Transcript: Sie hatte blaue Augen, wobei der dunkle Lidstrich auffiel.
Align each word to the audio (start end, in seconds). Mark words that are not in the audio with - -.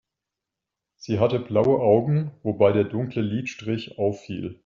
Sie 0.95 1.19
hatte 1.19 1.37
blaue 1.39 1.79
Augen, 1.79 2.31
wobei 2.41 2.71
der 2.71 2.85
dunkle 2.85 3.21
Lidstrich 3.21 3.99
auffiel. 3.99 4.59